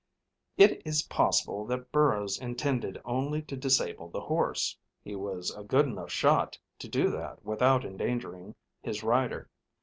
It 0.57 0.81
is 0.83 1.03
possible 1.03 1.63
that 1.67 1.91
Burrows 1.91 2.39
intended 2.39 2.99
only 3.05 3.43
to 3.43 3.55
disable 3.55 4.09
the 4.09 4.19
horse—he 4.21 5.15
was 5.15 5.53
a 5.55 5.63
good 5.63 5.85
enough 5.85 6.09
shot 6.11 6.57
to 6.79 6.87
do 6.89 7.11
that 7.11 7.45
without 7.45 7.85
endangering 7.85 8.55
his 8.81 9.03
rider. 9.03 9.51